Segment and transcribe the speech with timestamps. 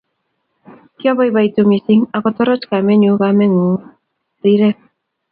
[0.97, 3.69] Kiaboiboitu mising akatoroch kamenyu komang'u
[4.41, 4.77] rirek